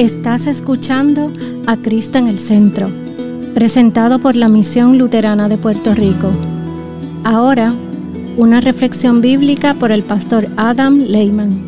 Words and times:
Estás 0.00 0.46
escuchando 0.46 1.30
a 1.66 1.76
Cristo 1.76 2.16
en 2.16 2.26
el 2.26 2.38
Centro, 2.38 2.88
presentado 3.52 4.18
por 4.18 4.34
la 4.34 4.48
Misión 4.48 4.96
Luterana 4.96 5.46
de 5.46 5.58
Puerto 5.58 5.94
Rico. 5.94 6.32
Ahora, 7.22 7.74
una 8.38 8.62
reflexión 8.62 9.20
bíblica 9.20 9.74
por 9.74 9.92
el 9.92 10.02
pastor 10.02 10.48
Adam 10.56 11.00
Lehman. 11.00 11.66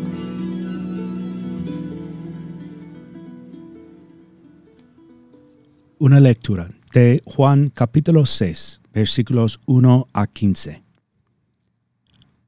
Una 5.99 6.19
lectura 6.19 6.71
de 6.91 7.21
Juan 7.25 7.69
capítulo 7.69 8.25
6, 8.25 8.81
versículos 8.95 9.59
1 9.67 10.07
a 10.11 10.25
15. 10.25 10.81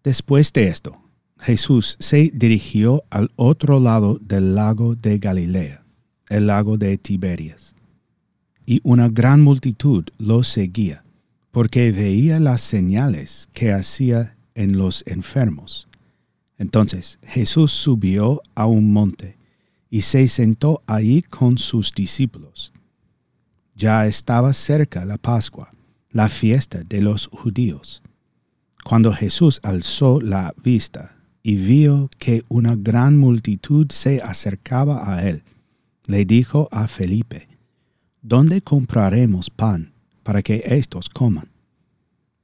Después 0.04 0.52
de 0.52 0.68
esto, 0.68 1.05
Jesús 1.40 1.98
se 2.00 2.32
dirigió 2.34 3.04
al 3.10 3.32
otro 3.36 3.80
lado 3.80 4.18
del 4.22 4.56
lago 4.56 4.96
de 4.96 5.20
Galilea, 5.20 5.84
el 6.30 6.48
lago 6.48 6.78
de 6.78 6.98
Tiberias. 6.98 7.76
Y 8.66 8.80
una 8.84 9.10
gran 9.10 9.42
multitud 9.42 10.06
lo 10.18 10.44
seguía, 10.44 11.04
porque 11.52 11.92
veía 11.92 12.40
las 12.40 12.62
señales 12.62 13.48
que 13.54 13.72
hacía 13.74 14.38
en 14.56 14.78
los 14.78 15.04
enfermos. 15.06 15.88
Entonces 16.58 17.20
Jesús 17.22 17.72
subió 17.72 18.42
a 18.56 18.66
un 18.66 18.92
monte 18.92 19.38
y 19.90 20.02
se 20.02 20.28
sentó 20.28 20.82
allí 20.88 21.22
con 21.22 21.58
sus 21.58 21.94
discípulos. 21.94 22.74
Ya 23.76 24.08
estaba 24.08 24.54
cerca 24.54 25.06
la 25.06 25.18
Pascua, 25.18 25.72
la 26.10 26.30
fiesta 26.30 26.82
de 26.84 27.02
los 27.02 27.28
judíos. 27.28 28.02
Cuando 28.86 29.12
Jesús 29.12 29.60
alzó 29.64 30.22
la 30.22 30.54
vista 30.64 31.15
y 31.48 31.58
vio 31.58 32.10
que 32.18 32.44
una 32.48 32.76
gran 32.76 33.20
multitud 33.20 33.92
se 33.92 34.20
acercaba 34.20 35.14
a 35.14 35.28
él, 35.28 35.44
le 36.08 36.26
dijo 36.26 36.68
a 36.72 36.88
Felipe, 36.88 37.48
¿Dónde 38.24 38.64
compraremos 38.64 39.52
pan 39.52 39.94
para 40.24 40.42
que 40.42 40.64
éstos 40.66 41.08
coman? 41.08 41.52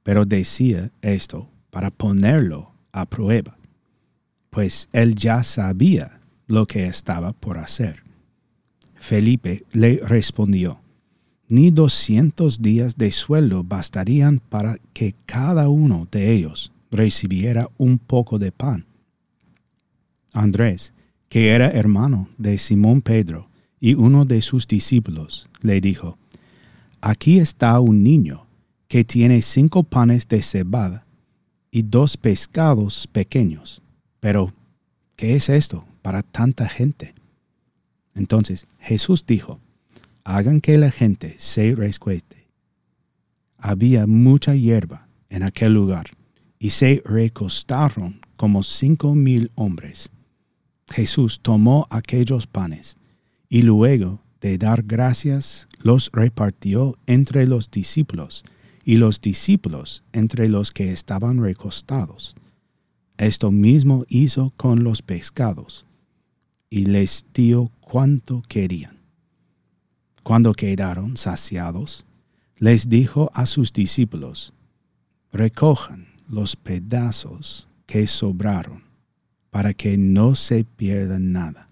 Pero 0.04 0.24
decía 0.24 0.92
esto 1.02 1.48
para 1.70 1.90
ponerlo 1.90 2.70
a 2.92 3.04
prueba, 3.06 3.56
pues 4.50 4.88
él 4.92 5.16
ya 5.16 5.42
sabía 5.42 6.20
lo 6.46 6.66
que 6.66 6.86
estaba 6.86 7.32
por 7.32 7.58
hacer. 7.58 8.04
Felipe 8.94 9.64
le 9.72 9.96
respondió, 9.96 10.80
ni 11.48 11.72
doscientos 11.72 12.62
días 12.62 12.96
de 12.96 13.10
sueldo 13.10 13.64
bastarían 13.64 14.38
para 14.38 14.76
que 14.92 15.16
cada 15.26 15.68
uno 15.68 16.06
de 16.12 16.30
ellos 16.30 16.70
recibiera 16.92 17.68
un 17.78 17.98
poco 17.98 18.38
de 18.38 18.52
pan 18.52 18.86
Andrés, 20.32 20.92
que 21.28 21.50
era 21.50 21.70
hermano 21.70 22.28
de 22.38 22.58
Simón 22.58 23.02
Pedro 23.02 23.48
y 23.80 23.94
uno 23.94 24.24
de 24.24 24.42
sus 24.42 24.66
discípulos, 24.66 25.48
le 25.60 25.80
dijo, 25.80 26.18
Aquí 27.00 27.38
está 27.38 27.80
un 27.80 28.02
niño 28.02 28.46
que 28.88 29.04
tiene 29.04 29.42
cinco 29.42 29.82
panes 29.82 30.28
de 30.28 30.42
cebada 30.42 31.06
y 31.70 31.82
dos 31.82 32.16
pescados 32.16 33.06
pequeños. 33.06 33.82
Pero, 34.20 34.52
¿qué 35.16 35.34
es 35.34 35.48
esto 35.48 35.84
para 36.02 36.22
tanta 36.22 36.68
gente? 36.68 37.14
Entonces 38.14 38.66
Jesús 38.78 39.24
dijo, 39.26 39.58
hagan 40.24 40.60
que 40.60 40.78
la 40.78 40.90
gente 40.90 41.34
se 41.38 41.74
rescueste. 41.74 42.46
Había 43.58 44.06
mucha 44.06 44.54
hierba 44.54 45.08
en 45.30 45.42
aquel 45.42 45.72
lugar, 45.72 46.10
y 46.58 46.70
se 46.70 47.02
recostaron 47.04 48.20
como 48.36 48.62
cinco 48.62 49.14
mil 49.14 49.50
hombres. 49.54 50.10
Jesús 50.92 51.40
tomó 51.42 51.86
aquellos 51.90 52.46
panes 52.46 52.96
y 53.48 53.62
luego 53.62 54.20
de 54.40 54.58
dar 54.58 54.82
gracias 54.82 55.68
los 55.78 56.10
repartió 56.12 56.94
entre 57.06 57.46
los 57.46 57.70
discípulos 57.70 58.44
y 58.84 58.96
los 58.96 59.20
discípulos 59.20 60.04
entre 60.12 60.48
los 60.48 60.72
que 60.72 60.92
estaban 60.92 61.42
recostados. 61.42 62.34
Esto 63.16 63.50
mismo 63.50 64.04
hizo 64.08 64.52
con 64.56 64.84
los 64.84 65.02
pescados 65.02 65.86
y 66.70 66.86
les 66.86 67.26
dio 67.32 67.70
cuanto 67.80 68.42
querían. 68.48 68.98
Cuando 70.22 70.52
quedaron 70.52 71.16
saciados, 71.16 72.06
les 72.56 72.88
dijo 72.88 73.30
a 73.34 73.46
sus 73.46 73.72
discípulos, 73.72 74.52
recojan 75.32 76.08
los 76.28 76.56
pedazos 76.56 77.68
que 77.86 78.06
sobraron 78.06 78.91
para 79.52 79.74
que 79.74 79.98
no 79.98 80.34
se 80.34 80.64
pierda 80.64 81.18
nada. 81.18 81.68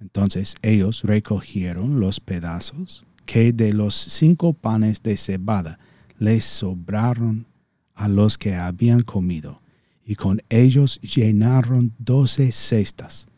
Entonces 0.00 0.54
ellos 0.62 1.02
recogieron 1.02 2.00
los 2.00 2.18
pedazos 2.18 3.04
que 3.26 3.52
de 3.52 3.74
los 3.74 3.94
cinco 3.94 4.54
panes 4.54 5.02
de 5.02 5.18
cebada 5.18 5.78
les 6.18 6.46
sobraron 6.46 7.44
a 7.94 8.08
los 8.08 8.38
que 8.38 8.54
habían 8.54 9.02
comido, 9.02 9.60
y 10.06 10.14
con 10.14 10.40
ellos 10.48 10.98
llenaron 11.02 11.92
doce 11.98 12.52
cestas. 12.52 13.28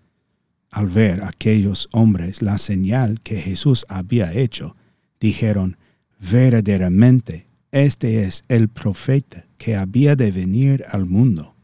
Al 0.71 0.87
ver 0.87 1.25
aquellos 1.25 1.89
hombres 1.91 2.43
la 2.43 2.59
señal 2.59 3.21
que 3.21 3.41
Jesús 3.41 3.85
había 3.89 4.33
hecho, 4.33 4.77
dijeron, 5.19 5.77
verdaderamente, 6.21 7.49
este 7.73 8.23
es 8.23 8.45
el 8.47 8.69
profeta 8.69 9.45
que 9.59 9.75
había 9.75 10.15
de 10.15 10.31
venir 10.31 10.85
al 10.89 11.07
mundo. 11.07 11.56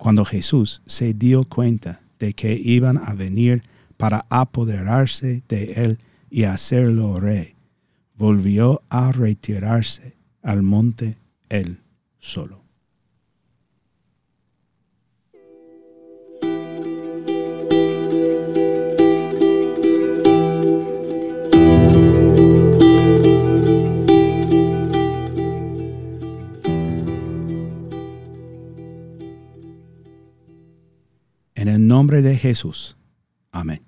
Cuando 0.00 0.24
Jesús 0.24 0.80
se 0.86 1.12
dio 1.12 1.44
cuenta 1.44 2.00
de 2.18 2.32
que 2.32 2.54
iban 2.54 2.96
a 2.96 3.12
venir 3.12 3.62
para 3.98 4.24
apoderarse 4.30 5.42
de 5.46 5.72
él 5.72 5.98
y 6.30 6.44
hacerlo 6.44 7.20
rey, 7.20 7.54
volvió 8.16 8.80
a 8.88 9.12
retirarse 9.12 10.16
al 10.42 10.62
monte 10.62 11.18
él 11.50 11.80
solo. 12.18 12.62
Nombre 32.00 32.22
de 32.22 32.34
Jesús. 32.34 32.96
Amén. 33.52 33.82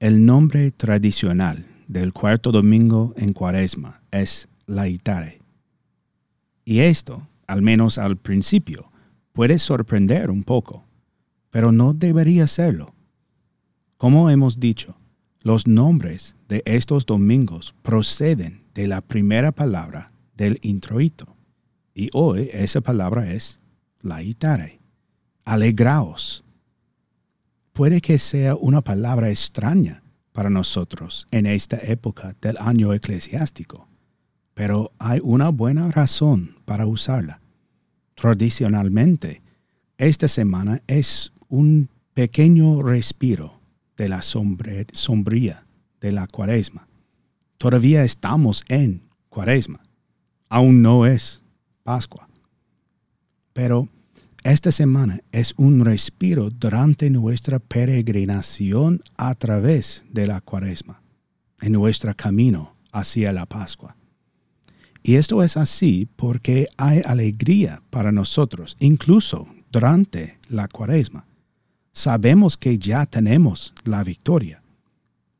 El 0.00 0.26
nombre 0.26 0.72
tradicional 0.72 1.64
del 1.86 2.12
cuarto 2.12 2.50
domingo 2.50 3.14
en 3.16 3.34
cuaresma 3.34 4.02
es 4.10 4.48
Laitare. 4.66 5.38
Y 6.64 6.80
esto, 6.80 7.22
al 7.46 7.62
menos 7.62 7.98
al 7.98 8.16
principio, 8.16 8.90
puede 9.32 9.60
sorprender 9.60 10.28
un 10.28 10.42
poco, 10.42 10.84
pero 11.50 11.70
no 11.70 11.94
debería 11.94 12.48
serlo. 12.48 12.92
Como 13.96 14.28
hemos 14.28 14.58
dicho, 14.58 14.96
los 15.42 15.68
nombres 15.68 16.34
de 16.48 16.64
estos 16.66 17.06
domingos 17.06 17.76
proceden 17.82 18.64
de 18.74 18.88
la 18.88 19.02
primera 19.02 19.52
palabra 19.52 20.10
del 20.34 20.58
introito, 20.62 21.36
y 21.94 22.10
hoy 22.12 22.50
esa 22.52 22.80
palabra 22.80 23.32
es 23.32 23.60
laitare. 24.02 24.80
Alegraos 25.44 26.42
puede 27.76 28.00
que 28.00 28.18
sea 28.18 28.54
una 28.54 28.80
palabra 28.80 29.28
extraña 29.28 30.02
para 30.32 30.48
nosotros 30.48 31.26
en 31.30 31.44
esta 31.44 31.76
época 31.76 32.34
del 32.40 32.56
año 32.58 32.94
eclesiástico, 32.94 33.86
pero 34.54 34.92
hay 34.98 35.20
una 35.22 35.50
buena 35.50 35.90
razón 35.90 36.56
para 36.64 36.86
usarla. 36.86 37.38
Tradicionalmente, 38.14 39.42
esta 39.98 40.26
semana 40.26 40.80
es 40.86 41.34
un 41.50 41.90
pequeño 42.14 42.80
respiro 42.82 43.60
de 43.98 44.08
la 44.08 44.22
sombría 44.22 45.66
de 46.00 46.12
la 46.12 46.26
cuaresma. 46.28 46.88
Todavía 47.58 48.04
estamos 48.04 48.64
en 48.68 49.02
cuaresma. 49.28 49.80
Aún 50.48 50.80
no 50.80 51.04
es 51.04 51.42
Pascua. 51.82 52.26
Pero 53.52 53.86
esta 54.52 54.70
semana 54.70 55.20
es 55.32 55.54
un 55.56 55.84
respiro 55.84 56.50
durante 56.50 57.10
nuestra 57.10 57.58
peregrinación 57.58 59.02
a 59.16 59.34
través 59.34 60.04
de 60.12 60.26
la 60.26 60.40
cuaresma, 60.40 61.02
en 61.60 61.72
nuestro 61.72 62.14
camino 62.14 62.76
hacia 62.92 63.32
la 63.32 63.46
Pascua. 63.46 63.96
Y 65.02 65.16
esto 65.16 65.42
es 65.42 65.56
así 65.56 66.08
porque 66.16 66.68
hay 66.76 67.02
alegría 67.04 67.82
para 67.90 68.12
nosotros, 68.12 68.76
incluso 68.78 69.48
durante 69.72 70.38
la 70.48 70.68
cuaresma. 70.68 71.26
Sabemos 71.92 72.56
que 72.56 72.78
ya 72.78 73.06
tenemos 73.06 73.74
la 73.84 74.04
victoria. 74.04 74.62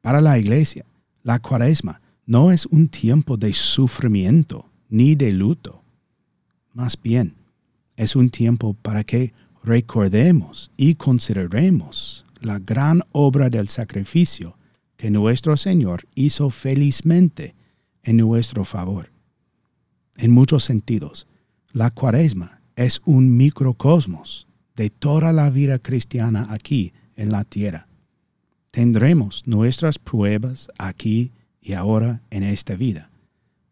Para 0.00 0.20
la 0.20 0.38
iglesia, 0.38 0.84
la 1.22 1.38
cuaresma 1.38 2.00
no 2.26 2.50
es 2.50 2.66
un 2.66 2.88
tiempo 2.88 3.36
de 3.36 3.52
sufrimiento 3.52 4.68
ni 4.88 5.14
de 5.14 5.32
luto. 5.32 5.82
Más 6.72 7.00
bien, 7.00 7.34
es 7.96 8.16
un 8.16 8.30
tiempo 8.30 8.74
para 8.74 9.04
que 9.04 9.32
recordemos 9.64 10.70
y 10.76 10.94
consideremos 10.94 12.24
la 12.40 12.58
gran 12.58 13.02
obra 13.12 13.50
del 13.50 13.68
sacrificio 13.68 14.56
que 14.96 15.10
nuestro 15.10 15.56
Señor 15.56 16.06
hizo 16.14 16.50
felizmente 16.50 17.54
en 18.02 18.18
nuestro 18.18 18.64
favor. 18.64 19.10
En 20.16 20.30
muchos 20.30 20.64
sentidos, 20.64 21.26
la 21.72 21.90
cuaresma 21.90 22.60
es 22.76 23.02
un 23.04 23.36
microcosmos 23.36 24.46
de 24.76 24.90
toda 24.90 25.32
la 25.32 25.50
vida 25.50 25.78
cristiana 25.78 26.46
aquí 26.50 26.92
en 27.16 27.30
la 27.30 27.44
tierra. 27.44 27.88
Tendremos 28.70 29.42
nuestras 29.46 29.98
pruebas 29.98 30.68
aquí 30.78 31.32
y 31.60 31.72
ahora 31.72 32.20
en 32.30 32.42
esta 32.44 32.76
vida, 32.76 33.10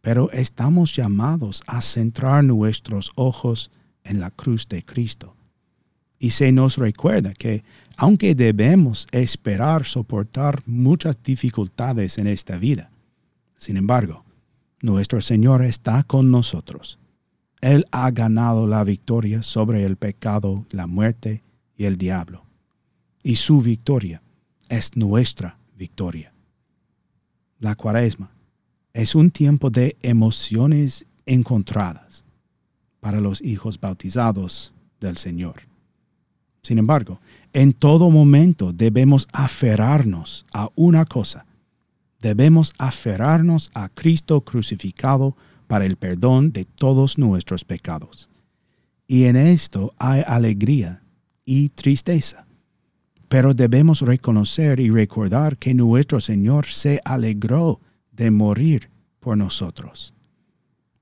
pero 0.00 0.31
estamos 0.32 0.97
llamados 0.97 1.62
a 1.67 1.81
centrar 1.82 2.43
nuestros 2.43 3.12
ojos 3.15 3.70
en 3.70 3.84
la 4.12 4.31
cruz 4.31 4.69
de 4.69 4.85
Cristo. 4.85 5.35
Y 6.19 6.31
se 6.31 6.53
nos 6.53 6.77
recuerda 6.77 7.35
que, 7.35 7.65
aunque 7.97 8.35
debemos 8.35 9.06
esperar 9.11 9.85
soportar 9.85 10.62
muchas 10.67 11.23
dificultades 11.23 12.19
en 12.19 12.27
esta 12.27 12.56
vida, 12.56 12.91
sin 13.56 13.77
embargo, 13.77 14.25
nuestro 14.81 15.21
Señor 15.21 15.62
está 15.62 16.03
con 16.03 16.31
nosotros. 16.31 16.99
Él 17.61 17.87
ha 17.91 18.11
ganado 18.11 18.67
la 18.67 18.85
victoria 18.85 19.43
sobre 19.43 19.85
el 19.85 19.97
pecado, 19.97 20.67
la 20.71 20.87
muerte 20.87 21.43
y 21.77 21.85
el 21.85 21.97
diablo. 21.97 22.45
Y 23.23 23.37
su 23.37 23.62
victoria 23.62 24.23
es 24.69 24.97
nuestra 24.97 25.59
victoria. 25.77 26.33
La 27.59 27.75
cuaresma 27.75 28.31
es 28.93 29.15
un 29.15 29.31
tiempo 29.31 29.71
de 29.71 29.97
emociones 30.03 31.06
encontradas 31.27 32.24
para 33.05 33.21
los 33.21 33.43
hijos 33.43 33.79
bautizados 33.79 34.73
del 34.99 35.19
Señor. 35.19 35.56
Sin 36.62 36.79
embargo, 36.79 37.21
en 37.53 37.75
todo 37.75 38.09
momento 38.09 38.73
debemos 38.73 39.29
aferrarnos 39.31 40.47
a 40.55 40.71
una 40.75 41.05
cosa. 41.05 41.45
Debemos 42.19 42.73
aferrarnos 42.79 43.71
a 43.75 43.91
Cristo 43.91 44.41
crucificado 44.41 45.37
para 45.67 45.85
el 45.85 45.97
perdón 45.97 46.51
de 46.51 46.65
todos 46.65 47.19
nuestros 47.19 47.62
pecados. 47.62 48.31
Y 49.06 49.25
en 49.25 49.37
esto 49.37 49.93
hay 49.99 50.23
alegría 50.27 51.03
y 51.45 51.69
tristeza 51.69 52.47
pero 53.35 53.53
debemos 53.53 54.01
reconocer 54.01 54.79
y 54.79 54.91
recordar 54.91 55.56
que 55.56 55.75
nuestro 55.75 56.21
Señor 56.21 56.67
se 56.67 57.01
alegró 57.05 57.81
de 58.12 58.31
morir 58.31 58.91
por 59.19 59.37
nosotros. 59.37 60.15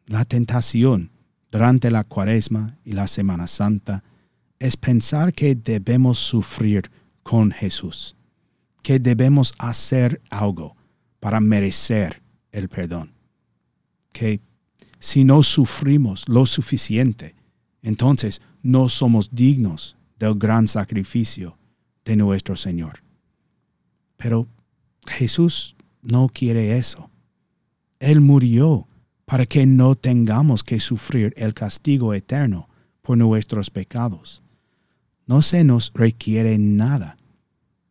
La 0.06 0.25
tentación 0.25 1.12
durante 1.52 1.90
la 1.90 2.02
cuaresma 2.02 2.78
y 2.82 2.93
la 2.93 3.06
Semana 3.06 3.46
Santa 3.46 4.02
es 4.58 4.76
pensar 4.76 5.34
que 5.34 5.54
debemos 5.54 6.19
sufrir 6.19 6.90
con 7.22 7.52
Jesús, 7.52 8.16
que 8.82 8.99
debemos 8.99 9.52
hacer 9.58 10.22
algo 10.31 10.75
para 11.20 11.40
merecer 11.40 12.22
el 12.52 12.69
perdón, 12.69 13.12
que 14.12 14.40
si 14.99 15.25
no 15.25 15.43
sufrimos 15.43 16.26
lo 16.26 16.46
suficiente, 16.46 17.34
entonces 17.82 18.40
no 18.62 18.88
somos 18.88 19.28
dignos 19.31 19.96
del 20.19 20.34
gran 20.34 20.66
sacrificio 20.66 21.58
de 22.04 22.16
nuestro 22.16 22.56
Señor. 22.56 23.02
Pero 24.16 24.46
Jesús 25.06 25.76
no 26.00 26.28
quiere 26.28 26.78
eso. 26.78 27.10
Él 28.00 28.20
murió 28.20 28.87
para 29.32 29.46
que 29.46 29.64
no 29.64 29.94
tengamos 29.94 30.62
que 30.62 30.79
sufrir 30.79 31.32
el 31.38 31.55
castigo 31.55 32.12
eterno 32.12 32.69
por 33.00 33.17
nuestros 33.17 33.70
pecados. 33.70 34.43
No 35.26 35.40
se 35.40 35.64
nos 35.64 35.90
requiere 35.94 36.58
nada. 36.58 37.17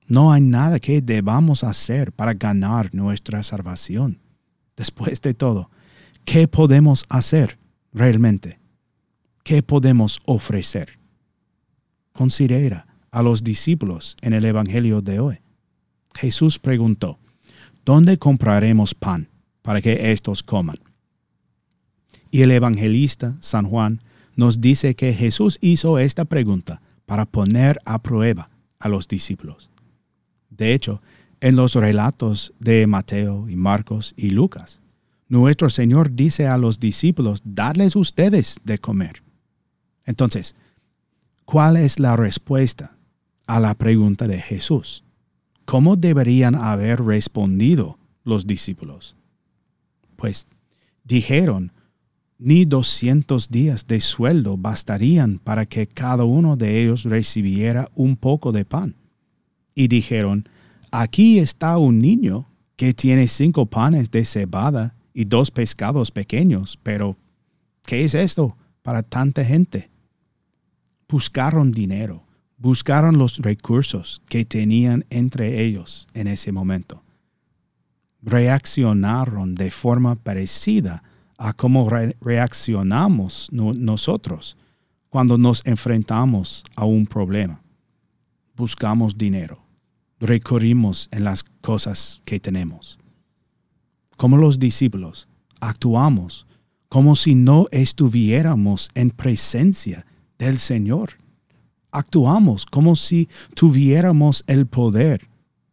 No 0.05 0.31
hay 0.31 0.41
nada 0.41 0.77
que 0.77 1.01
debamos 1.01 1.63
hacer 1.63 2.11
para 2.11 2.35
ganar 2.35 2.93
nuestra 2.93 3.41
salvación. 3.41 4.19
Después 4.77 5.19
de 5.19 5.33
todo, 5.33 5.71
¿qué 6.25 6.47
podemos 6.47 7.05
hacer 7.09 7.57
realmente? 7.91 8.59
¿Qué 9.43 9.63
podemos 9.63 10.19
ofrecer? 10.25 10.99
Considera 12.13 12.85
a 13.09 13.23
los 13.23 13.43
discípulos 13.43 14.15
en 14.21 14.33
el 14.33 14.45
Evangelio 14.45 15.01
de 15.01 15.19
hoy. 15.19 15.39
Jesús 16.13 16.59
preguntó, 16.59 17.17
¿dónde 17.83 18.19
compraremos 18.19 18.93
pan 18.93 19.27
para 19.63 19.81
que 19.81 20.11
éstos 20.11 20.43
coman? 20.43 20.77
Y 22.31 22.41
el 22.41 22.51
evangelista 22.51 23.37
San 23.41 23.67
Juan 23.67 24.01
nos 24.35 24.61
dice 24.61 24.95
que 24.95 25.13
Jesús 25.13 25.57
hizo 25.61 25.99
esta 25.99 26.25
pregunta 26.25 26.81
para 27.05 27.25
poner 27.25 27.79
a 27.85 28.01
prueba 28.01 28.49
a 28.79 28.89
los 28.89 29.07
discípulos. 29.07 29.69
De 30.49 30.73
hecho, 30.73 31.01
en 31.41 31.55
los 31.55 31.75
relatos 31.75 32.53
de 32.59 32.87
Mateo 32.87 33.49
y 33.49 33.55
Marcos 33.55 34.13
y 34.15 34.29
Lucas, 34.29 34.81
nuestro 35.27 35.69
Señor 35.69 36.13
dice 36.13 36.47
a 36.47 36.57
los 36.57 36.79
discípulos, 36.79 37.41
dadles 37.43 37.95
ustedes 37.95 38.57
de 38.63 38.79
comer. 38.79 39.21
Entonces, 40.05 40.55
¿cuál 41.45 41.77
es 41.77 41.99
la 41.99 42.15
respuesta 42.15 42.95
a 43.51 43.59
la 43.59 43.73
pregunta 43.73 44.29
de 44.29 44.39
Jesús. 44.39 45.03
¿Cómo 45.65 45.97
deberían 45.97 46.55
haber 46.55 47.03
respondido 47.03 47.97
los 48.23 48.47
discípulos? 48.47 49.17
Pues 50.15 50.47
dijeron, 51.03 51.73
ni 52.41 52.65
doscientos 52.65 53.49
días 53.49 53.87
de 53.87 54.01
sueldo 54.01 54.57
bastarían 54.57 55.39
para 55.39 55.65
que 55.65 55.87
cada 55.87 56.25
uno 56.25 56.57
de 56.57 56.81
ellos 56.81 57.03
recibiera 57.03 57.89
un 57.95 58.17
poco 58.17 58.51
de 58.51 58.65
pan. 58.65 58.95
Y 59.75 59.87
dijeron, 59.87 60.49
aquí 60.91 61.39
está 61.39 61.77
un 61.77 61.99
niño 61.99 62.49
que 62.75 62.93
tiene 62.93 63.27
cinco 63.27 63.67
panes 63.67 64.11
de 64.11 64.25
cebada 64.25 64.95
y 65.13 65.23
dos 65.23 65.51
pescados 65.51 66.11
pequeños, 66.11 66.77
pero 66.83 67.15
¿qué 67.85 68.03
es 68.03 68.15
esto 68.15 68.57
para 68.81 69.03
tanta 69.03 69.45
gente? 69.45 69.89
Buscaron 71.07 71.71
dinero 71.71 72.25
buscaron 72.61 73.17
los 73.17 73.39
recursos 73.39 74.21
que 74.29 74.45
tenían 74.45 75.03
entre 75.09 75.63
ellos 75.63 76.07
en 76.13 76.27
ese 76.27 76.51
momento. 76.51 77.03
Reaccionaron 78.21 79.55
de 79.55 79.71
forma 79.71 80.13
parecida 80.15 81.03
a 81.41 81.53
cómo 81.53 81.89
reaccionamos 82.21 83.49
nosotros 83.51 84.57
cuando 85.09 85.37
nos 85.37 85.61
enfrentamos 85.65 86.63
a 86.75 86.85
un 86.85 87.05
problema. 87.05 87.61
Buscamos 88.55 89.17
dinero, 89.17 89.59
recurrimos 90.19 91.09
en 91.11 91.23
las 91.23 91.43
cosas 91.61 92.21
que 92.25 92.39
tenemos. 92.39 92.99
Como 94.17 94.37
los 94.37 94.59
discípulos, 94.59 95.27
actuamos 95.59 96.45
como 96.89 97.15
si 97.15 97.35
no 97.35 97.67
estuviéramos 97.71 98.89
en 98.95 99.11
presencia 99.11 100.05
del 100.37 100.57
Señor 100.57 101.21
actuamos 101.91 102.65
como 102.65 102.95
si 102.95 103.29
tuviéramos 103.53 104.43
el 104.47 104.65
poder 104.65 105.27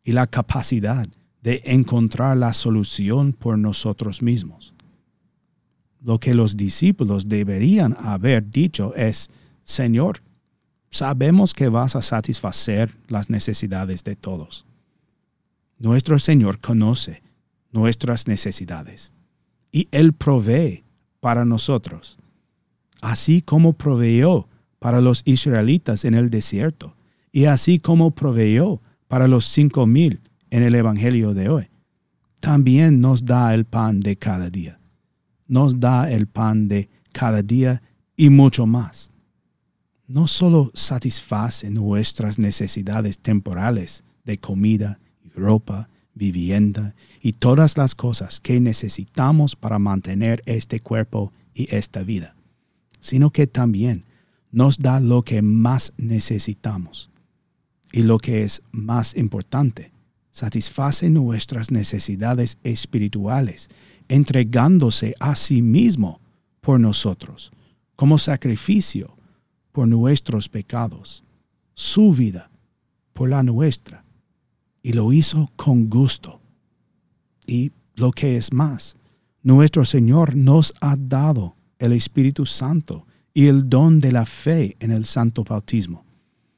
y 0.05 0.13
la 0.13 0.27
capacidad 0.27 1.07
de 1.43 1.63
encontrar 1.65 2.37
la 2.37 2.53
solución 2.53 3.33
por 3.33 3.59
nosotros 3.59 4.23
mismos. 4.23 4.75
Lo 6.01 6.21
que 6.21 6.35
los 6.35 6.57
discípulos 6.57 7.29
deberían 7.29 7.97
haber 7.99 8.49
dicho 8.49 8.95
es, 8.95 9.31
Señor, 9.65 10.21
sabemos 10.91 11.55
que 11.55 11.69
vas 11.69 11.97
a 11.97 12.03
satisfacer 12.03 12.95
las 13.09 13.31
necesidades 13.31 14.05
de 14.05 14.17
todos. 14.17 14.65
Nuestro 15.79 16.19
Señor 16.19 16.61
conoce 16.61 17.23
nuestras 17.73 18.27
necesidades 18.27 19.13
y 19.71 19.89
Él 19.91 20.13
provee 20.13 20.85
para 21.21 21.45
nosotros, 21.45 22.19
así 23.01 23.43
como 23.43 23.73
proveyó 23.75 24.49
para 24.79 25.01
los 25.01 25.23
israelitas 25.25 26.05
en 26.05 26.15
el 26.15 26.31
desierto, 26.31 26.95
y 27.33 27.45
así 27.45 27.79
como 27.79 28.13
proveyó 28.13 28.81
para 29.09 29.29
los 29.29 29.47
cinco 29.47 29.87
mil 29.87 30.21
en 30.51 30.63
el 30.63 30.75
Evangelio 30.75 31.35
de 31.35 31.49
hoy. 31.49 31.69
También 32.41 33.01
nos 33.01 33.25
da 33.25 33.53
el 33.55 33.65
pan 33.65 34.01
de 34.01 34.17
cada 34.17 34.49
día. 34.49 34.78
Nos 35.49 35.81
da 35.81 36.11
el 36.11 36.29
pan 36.29 36.69
de 36.69 36.89
cada 37.13 37.43
día 37.43 37.83
y 38.17 38.31
mucho 38.31 38.67
más. 38.67 39.11
No 40.07 40.29
solo 40.29 40.71
satisface 40.75 41.71
nuestras 41.71 42.39
necesidades 42.39 43.19
temporales 43.19 44.05
de 44.25 44.39
comida 44.39 45.01
ropa, 45.35 45.89
vivienda 46.15 46.95
y 47.23 47.33
todas 47.33 47.79
las 47.79 47.95
cosas 47.95 48.41
que 48.41 48.61
necesitamos 48.61 49.57
para 49.57 49.79
mantener 49.79 50.43
este 50.47 50.81
cuerpo 50.81 51.33
y 51.55 51.75
esta 51.75 52.03
vida, 52.03 52.35
sino 53.01 53.31
que 53.31 53.47
también 53.47 54.05
nos 54.51 54.79
da 54.79 55.01
lo 55.01 55.23
que 55.23 55.43
más 55.43 55.93
necesitamos. 55.97 57.11
Y 57.93 58.03
lo 58.03 58.19
que 58.19 58.43
es 58.43 58.63
más 58.71 59.17
importante, 59.17 59.93
satisface 60.31 61.09
nuestras 61.09 61.71
necesidades 61.71 62.59
espirituales, 62.63 63.71
entregándose 64.09 65.15
a 65.21 65.35
sí 65.35 65.63
mismo 65.63 66.21
por 66.61 66.81
nosotros, 66.81 67.53
como 67.97 68.19
sacrificio 68.19 69.17
por 69.73 69.89
nuestros 69.89 70.49
pecados, 70.49 71.23
su 71.75 72.13
vida 72.13 72.51
por 73.13 73.31
la 73.31 73.43
nuestra 73.43 74.05
y 74.83 74.93
lo 74.93 75.13
hizo 75.13 75.51
con 75.57 75.89
gusto. 75.89 76.41
Y 77.47 77.73
lo 77.95 78.11
que 78.11 78.37
es 78.37 78.53
más, 78.53 78.97
nuestro 79.43 79.85
Señor 79.85 80.37
nos 80.37 80.73
ha 80.81 80.97
dado 80.97 81.55
el 81.79 81.93
Espíritu 81.93 82.47
Santo 82.47 83.07
y 83.35 83.47
el 83.47 83.69
don 83.69 84.01
de 84.01 84.13
la 84.13 84.27
fe 84.27 84.77
en 84.81 84.91
el 84.91 85.05
santo 85.05 85.45
bautismo. 85.45 86.05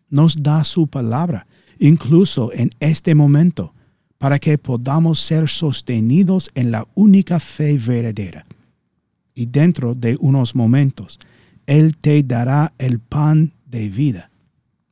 Nos 0.09 0.43
da 0.43 0.65
su 0.65 0.87
palabra, 0.87 1.47
incluso 1.79 2.53
en 2.53 2.71
este 2.81 3.15
momento, 3.15 3.75
para 4.21 4.39
que 4.39 4.59
podamos 4.59 5.19
ser 5.19 5.49
sostenidos 5.49 6.51
en 6.55 6.71
la 6.71 6.87
única 6.95 7.41
fe 7.41 7.79
verdadera. 7.79 8.45
Y 9.35 9.47
dentro 9.47 9.95
de 9.95 10.19
unos 10.21 10.55
momentos, 10.55 11.19
Él 11.65 11.97
te 11.97 12.23
dará 12.23 12.75
el 12.77 13.01
pan 13.01 13.55
de 13.65 13.89
vida, 13.89 14.31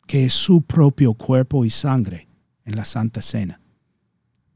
que 0.07 0.25
es 0.25 0.33
su 0.33 0.63
propio 0.63 1.13
cuerpo 1.13 1.67
y 1.67 1.71
sangre 1.71 2.27
en 2.65 2.77
la 2.77 2.87
Santa 2.87 3.21
Cena. 3.21 3.61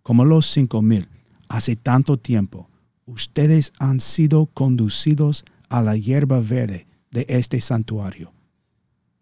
Como 0.02 0.25
los 0.25 0.47
cinco 0.47 0.81
mil, 0.81 1.07
hace 1.49 1.76
tanto 1.76 2.17
tiempo, 2.17 2.71
ustedes 3.05 3.75
han 3.79 4.00
sido 4.00 4.47
conducidos 4.47 5.45
a 5.69 5.83
la 5.83 5.99
hierba 5.99 6.41
verde 6.41 6.87
de 7.11 7.26
este 7.29 7.61
santuario. 7.61 8.33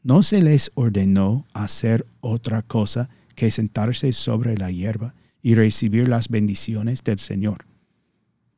¿No 0.05 0.23
se 0.23 0.43
les 0.43 0.71
ordenó 0.77 1.45
hacer 1.53 2.07
otra 2.21 2.63
cosa 2.63 3.11
que 3.35 3.51
sentarse 3.51 4.13
sobre 4.13 4.57
la 4.57 4.71
hierba 4.71 5.13
y 5.43 5.55
recibir 5.55 6.09
las 6.09 6.29
bendiciones 6.29 7.03
del 7.03 7.19
Señor? 7.19 7.65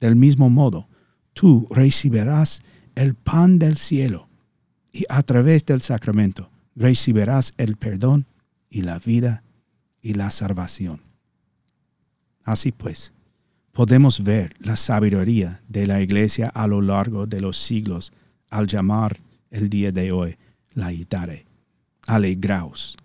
Del 0.00 0.16
mismo 0.16 0.50
modo, 0.50 0.88
tú 1.32 1.66
recibirás 1.70 2.62
el 2.94 3.14
pan 3.14 3.58
del 3.58 3.76
cielo 3.76 4.28
y 4.92 5.04
a 5.08 5.22
través 5.22 5.64
del 5.64 5.80
sacramento 5.80 6.50
recibirás 6.74 7.54
el 7.56 7.76
perdón 7.76 8.26
y 8.68 8.82
la 8.82 8.98
vida 8.98 9.42
y 10.00 10.14
la 10.14 10.30
salvación. 10.30 11.00
Así 12.44 12.72
pues, 12.72 13.12
podemos 13.72 14.22
ver 14.24 14.54
la 14.58 14.76
sabiduría 14.76 15.60
de 15.68 15.86
la 15.86 16.00
Iglesia 16.00 16.48
a 16.48 16.66
lo 16.66 16.82
largo 16.82 17.26
de 17.26 17.40
los 17.40 17.56
siglos 17.56 18.12
al 18.50 18.66
llamar 18.66 19.20
el 19.50 19.68
día 19.68 19.92
de 19.92 20.12
hoy 20.12 20.36
la 20.74 20.92
Itare. 20.92 21.44
Alegraos, 22.06 22.96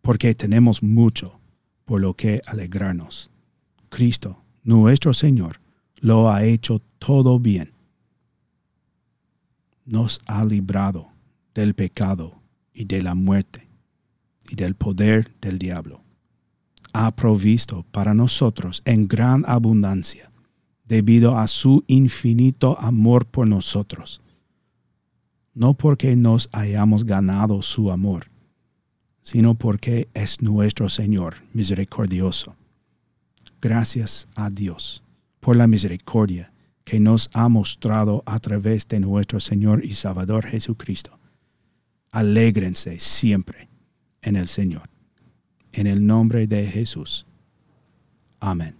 porque 0.00 0.34
tenemos 0.34 0.82
mucho 0.82 1.38
por 1.84 2.00
lo 2.00 2.14
que 2.14 2.40
alegrarnos. 2.46 3.30
Cristo, 3.88 4.42
nuestro 4.62 5.12
Señor, 5.14 5.60
lo 6.00 6.30
ha 6.30 6.44
hecho 6.44 6.80
todo 6.98 7.38
bien. 7.38 7.72
Nos 9.84 10.20
ha 10.26 10.44
librado 10.44 11.08
del 11.54 11.74
pecado 11.74 12.40
y 12.72 12.84
de 12.84 13.02
la 13.02 13.14
muerte 13.14 13.68
y 14.48 14.54
del 14.54 14.74
poder 14.74 15.34
del 15.40 15.58
diablo 15.58 16.02
ha 16.92 17.10
provisto 17.14 17.84
para 17.90 18.14
nosotros 18.14 18.82
en 18.84 19.08
gran 19.08 19.44
abundancia, 19.46 20.30
debido 20.84 21.38
a 21.38 21.48
su 21.48 21.84
infinito 21.86 22.78
amor 22.80 23.26
por 23.26 23.48
nosotros. 23.48 24.20
No 25.54 25.74
porque 25.74 26.16
nos 26.16 26.48
hayamos 26.52 27.04
ganado 27.04 27.62
su 27.62 27.90
amor, 27.90 28.26
sino 29.22 29.54
porque 29.54 30.08
es 30.14 30.42
nuestro 30.42 30.88
Señor 30.88 31.36
misericordioso. 31.52 32.56
Gracias 33.60 34.28
a 34.34 34.50
Dios 34.50 35.02
por 35.40 35.56
la 35.56 35.66
misericordia 35.66 36.52
que 36.84 37.00
nos 37.00 37.30
ha 37.32 37.48
mostrado 37.48 38.22
a 38.26 38.38
través 38.40 38.88
de 38.88 39.00
nuestro 39.00 39.40
Señor 39.40 39.84
y 39.84 39.94
Salvador 39.94 40.46
Jesucristo. 40.46 41.18
Alégrense 42.10 42.98
siempre 42.98 43.68
en 44.20 44.36
el 44.36 44.48
Señor 44.48 44.92
en 45.72 45.86
el 45.86 46.06
nombre 46.06 46.46
de 46.46 46.66
Jesús. 46.66 47.26
Amén. 48.40 48.74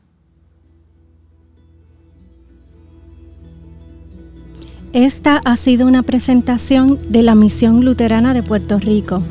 Esta 4.92 5.40
ha 5.44 5.56
sido 5.56 5.86
una 5.86 6.02
presentación 6.02 6.98
de 7.10 7.22
la 7.22 7.34
Misión 7.34 7.82
Luterana 7.84 8.34
de 8.34 8.42
Puerto 8.42 8.78
Rico, 8.78 9.22